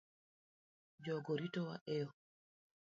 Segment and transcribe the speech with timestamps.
[1.03, 2.13] Jogo ritowa e yoo